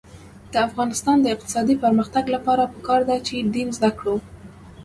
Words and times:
د 0.51 0.53
افغانستان 0.67 1.17
د 1.21 1.25
اقتصادي 1.35 1.75
پرمختګ 1.83 2.23
لپاره 2.35 2.71
پکار 2.73 3.01
ده 3.09 3.17
چې 3.27 3.35
دین 3.55 3.67
زده 3.77 3.91
کړو. 3.99 4.15